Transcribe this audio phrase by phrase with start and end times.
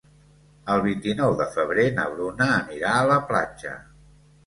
[0.75, 3.81] El vint-i-nou de febrer na Bruna anirà a la platja.